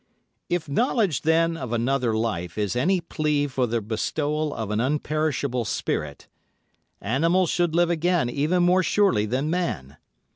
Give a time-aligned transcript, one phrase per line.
[0.49, 5.63] If knowledge, then, of another life is any plea for the bestowal of an unperishable
[5.65, 6.27] spirit,
[6.99, 9.97] animals should live again even more surely than man.